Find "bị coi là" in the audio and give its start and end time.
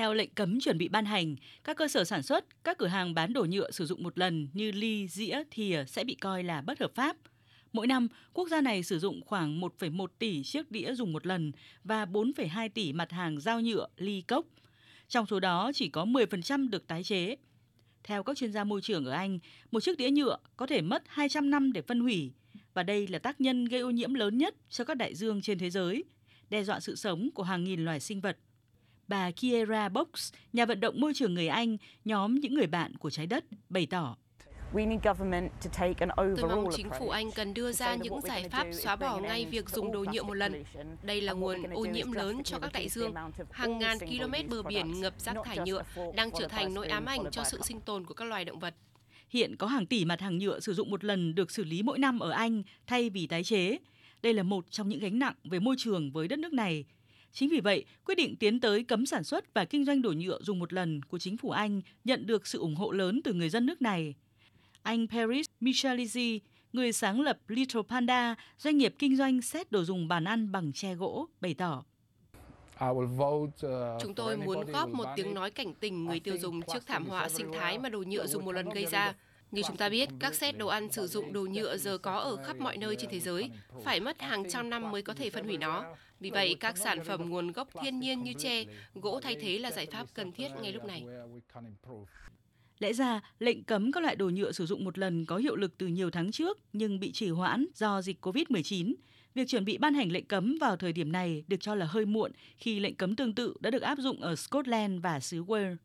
6.04-6.60